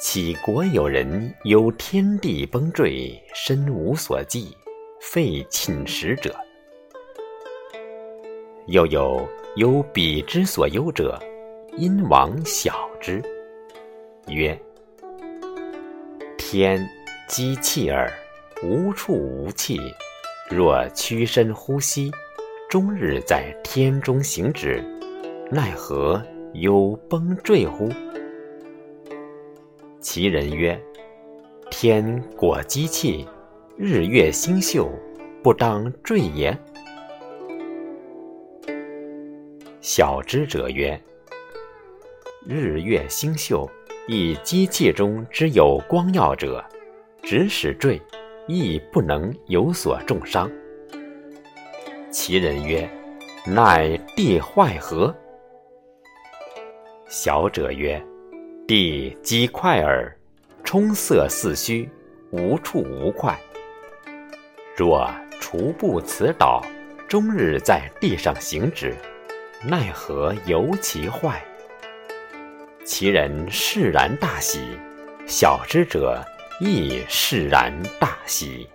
[0.00, 4.56] 杞国有人忧天地崩坠，身无所寄，
[5.00, 6.32] 废寝食者；
[8.66, 11.16] 又有忧彼之所忧者，
[11.76, 13.22] 因往晓之，
[14.26, 14.60] 曰：
[16.36, 16.84] 天
[17.28, 18.12] 积气耳，
[18.62, 19.78] 无处无气。
[20.48, 22.10] 若屈身呼吸，
[22.70, 24.80] 终日在天中行止，
[25.50, 27.88] 奈何忧崩坠乎？
[29.98, 30.80] 其人曰
[31.68, 33.26] ：“天果积气，
[33.76, 34.88] 日月星宿，
[35.42, 36.56] 不当坠也？”
[39.82, 40.96] 晓之者曰
[42.46, 43.68] ：“日月星宿，
[44.06, 46.64] 以机器中之有光耀者，
[47.20, 48.00] 直使坠，
[48.46, 50.48] 亦不能有所重伤。”
[52.10, 52.88] 其人曰
[53.46, 55.14] ：“乃地坏何？”
[57.08, 58.02] 小者曰：
[58.66, 60.12] 地积块耳，
[60.64, 61.88] 充塞四虚，
[62.30, 63.38] 无处无块。
[64.76, 65.08] 若
[65.40, 66.64] 除不辞岛，
[67.08, 68.94] 终日在地上行止，
[69.64, 71.40] 奈何尤其坏？
[72.84, 74.60] 其人释然大喜，
[75.26, 76.24] 小之者
[76.60, 78.68] 亦释然大喜。